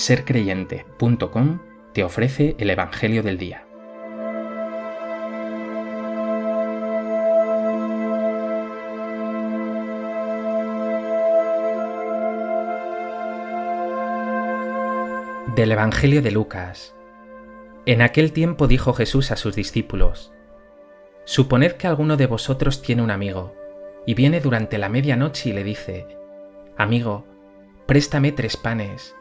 [0.00, 1.58] sercreyente.com
[1.92, 3.66] te ofrece el Evangelio del Día.
[15.54, 16.94] Del Evangelio de Lucas.
[17.84, 20.32] En aquel tiempo dijo Jesús a sus discípulos,
[21.26, 23.54] Suponed que alguno de vosotros tiene un amigo,
[24.06, 26.06] y viene durante la medianoche y le dice,
[26.78, 27.26] Amigo,
[27.86, 29.14] préstame tres panes,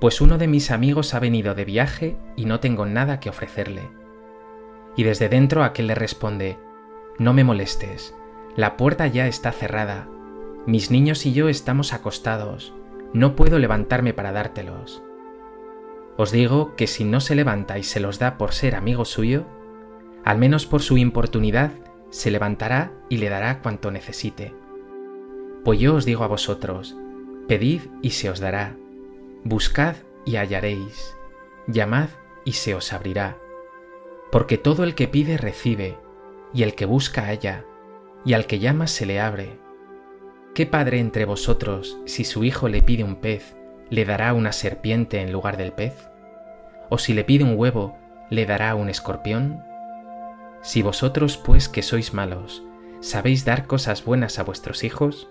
[0.00, 3.88] pues uno de mis amigos ha venido de viaje y no tengo nada que ofrecerle.
[4.96, 6.58] Y desde dentro aquel le responde,
[7.18, 8.14] No me molestes,
[8.56, 10.08] la puerta ya está cerrada,
[10.66, 12.74] mis niños y yo estamos acostados,
[13.12, 15.02] no puedo levantarme para dártelos.
[16.16, 19.44] Os digo que si no se levanta y se los da por ser amigo suyo,
[20.24, 21.70] al menos por su importunidad,
[22.10, 24.54] se levantará y le dará cuanto necesite.
[25.64, 26.96] Pues yo os digo a vosotros,
[27.46, 28.76] Pedid y se os dará.
[29.48, 29.94] Buscad
[30.24, 31.16] y hallaréis.
[31.68, 32.08] Llamad
[32.44, 33.38] y se os abrirá.
[34.32, 35.96] Porque todo el que pide recibe,
[36.52, 37.64] y el que busca halla,
[38.24, 39.60] y al que llama se le abre.
[40.52, 43.56] ¿Qué padre entre vosotros, si su hijo le pide un pez,
[43.88, 45.94] le dará una serpiente en lugar del pez?
[46.90, 47.96] ¿O si le pide un huevo,
[48.30, 49.62] le dará un escorpión?
[50.60, 52.64] Si vosotros, pues que sois malos,
[52.98, 55.28] sabéis dar cosas buenas a vuestros hijos,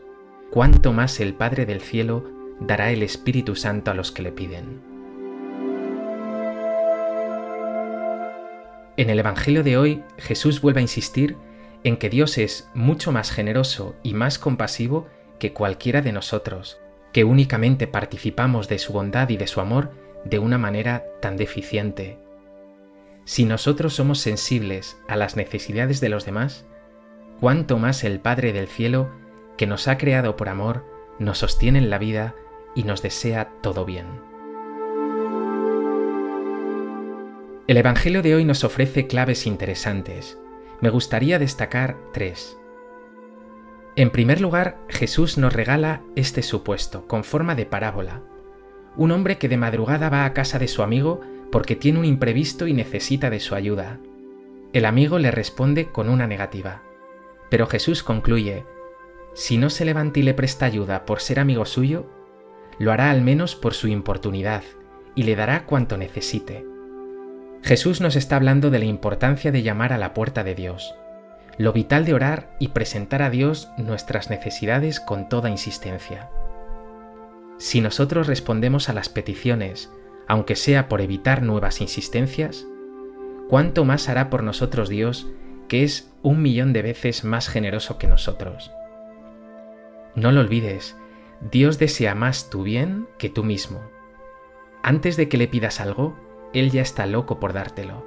[0.51, 4.81] cuánto más el Padre del cielo dará el Espíritu Santo a los que le piden.
[8.97, 11.35] En el Evangelio de hoy, Jesús vuelve a insistir
[11.83, 16.79] en que Dios es mucho más generoso y más compasivo que cualquiera de nosotros,
[17.11, 19.91] que únicamente participamos de su bondad y de su amor
[20.23, 22.17] de una manera tan deficiente.
[23.25, 26.65] Si nosotros somos sensibles a las necesidades de los demás,
[27.39, 29.09] cuánto más el Padre del cielo
[29.57, 30.85] que nos ha creado por amor,
[31.19, 32.35] nos sostiene en la vida
[32.75, 34.05] y nos desea todo bien.
[37.67, 40.37] El Evangelio de hoy nos ofrece claves interesantes.
[40.81, 42.57] Me gustaría destacar tres.
[43.95, 48.21] En primer lugar, Jesús nos regala este supuesto, con forma de parábola.
[48.97, 51.21] Un hombre que de madrugada va a casa de su amigo
[51.51, 53.99] porque tiene un imprevisto y necesita de su ayuda.
[54.73, 56.83] El amigo le responde con una negativa.
[57.49, 58.65] Pero Jesús concluye,
[59.33, 62.05] si no se levanta y le presta ayuda por ser amigo suyo,
[62.79, 64.63] lo hará al menos por su importunidad
[65.15, 66.65] y le dará cuanto necesite.
[67.63, 70.93] Jesús nos está hablando de la importancia de llamar a la puerta de Dios,
[71.57, 76.29] lo vital de orar y presentar a Dios nuestras necesidades con toda insistencia.
[77.57, 79.89] Si nosotros respondemos a las peticiones,
[80.27, 82.65] aunque sea por evitar nuevas insistencias,
[83.49, 85.27] ¿cuánto más hará por nosotros Dios,
[85.67, 88.71] que es un millón de veces más generoso que nosotros?
[90.15, 90.95] No lo olvides,
[91.41, 93.81] Dios desea más tu bien que tú mismo.
[94.83, 96.15] Antes de que le pidas algo,
[96.53, 98.05] Él ya está loco por dártelo.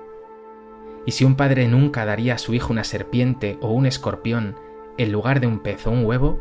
[1.06, 4.56] Y si un padre nunca daría a su hijo una serpiente o un escorpión
[4.96, 6.40] en lugar de un pez o un huevo,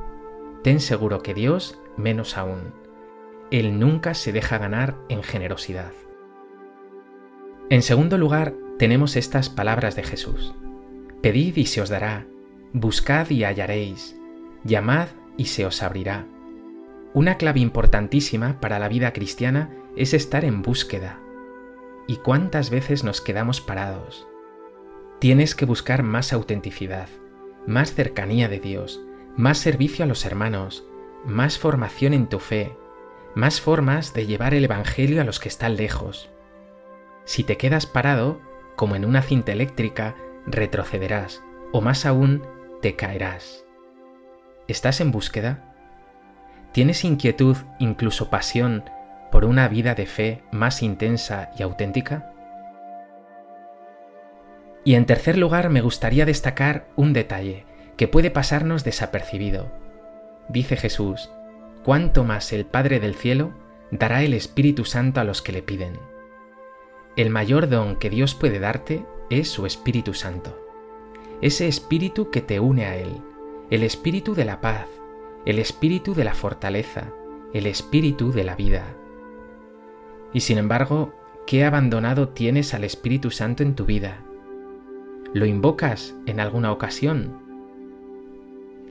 [0.63, 2.73] ten seguro que Dios menos aún.
[3.51, 5.93] Él nunca se deja ganar en generosidad.
[7.69, 10.53] En segundo lugar, tenemos estas palabras de Jesús.
[11.21, 12.27] Pedid y se os dará,
[12.73, 14.17] buscad y hallaréis,
[14.63, 16.25] llamad y se os abrirá.
[17.13, 21.19] Una clave importantísima para la vida cristiana es estar en búsqueda.
[22.05, 24.27] ¿Y cuántas veces nos quedamos parados?
[25.19, 27.09] Tienes que buscar más autenticidad,
[27.65, 29.01] más cercanía de Dios,
[29.35, 30.85] más servicio a los hermanos,
[31.25, 32.77] más formación en tu fe,
[33.35, 36.29] más formas de llevar el Evangelio a los que están lejos.
[37.25, 38.41] Si te quedas parado,
[38.75, 40.15] como en una cinta eléctrica,
[40.45, 42.43] retrocederás, o más aún,
[42.81, 43.65] te caerás.
[44.67, 45.66] ¿Estás en búsqueda?
[46.77, 48.83] ¿Tienes inquietud, incluso pasión,
[49.31, 52.31] por una vida de fe más intensa y auténtica?
[54.85, 57.65] Y en tercer lugar, me gustaría destacar un detalle
[57.97, 59.71] que puede pasarnos desapercibido.
[60.49, 61.31] Dice Jesús,
[61.83, 63.55] cuánto más el Padre del Cielo
[63.89, 65.99] dará el Espíritu Santo a los que le piden.
[67.15, 70.55] El mayor don que Dios puede darte es su Espíritu Santo.
[71.41, 73.19] Ese Espíritu que te une a Él,
[73.71, 74.85] el espíritu de la paz,
[75.45, 77.13] el espíritu de la fortaleza,
[77.53, 78.95] el espíritu de la vida.
[80.33, 81.13] Y sin embargo,
[81.45, 84.23] ¿qué abandonado tienes al Espíritu Santo en tu vida?
[85.33, 87.41] ¿Lo invocas en alguna ocasión?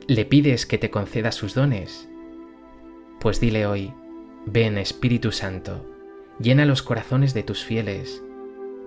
[0.07, 2.09] ¿Le pides que te conceda sus dones?
[3.19, 3.93] Pues dile hoy,
[4.45, 5.85] ven Espíritu Santo,
[6.39, 8.23] llena los corazones de tus fieles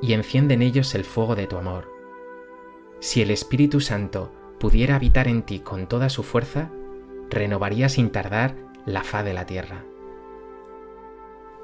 [0.02, 1.88] y enciende en ellos el fuego de tu amor.
[3.00, 6.70] Si el Espíritu Santo pudiera habitar en ti con toda su fuerza,
[7.30, 8.54] renovaría sin tardar
[8.84, 9.84] la faz de la tierra.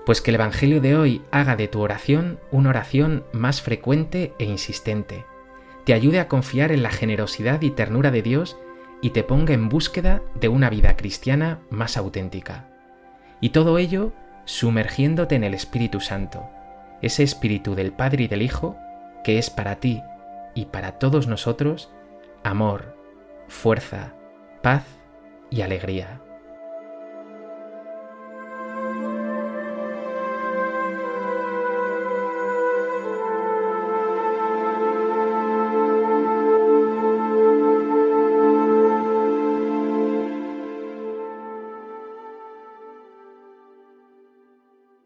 [0.04, 4.44] Pues que el Evangelio de hoy haga de tu oración una oración más frecuente e
[4.44, 5.24] insistente,
[5.84, 8.56] te ayude a confiar en la generosidad y ternura de Dios
[9.02, 12.68] y te ponga en búsqueda de una vida cristiana más auténtica.
[13.40, 14.12] Y todo ello
[14.46, 16.48] sumergiéndote en el Espíritu Santo,
[17.02, 18.76] ese Espíritu del Padre y del Hijo
[19.22, 20.02] que es para ti
[20.54, 21.90] y para todos nosotros
[22.42, 22.96] amor,
[23.48, 24.14] fuerza,
[24.62, 24.84] paz
[25.50, 26.20] y alegría.